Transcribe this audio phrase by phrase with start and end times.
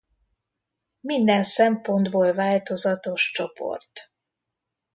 [0.99, 4.11] Minden szempontból változatos csoport.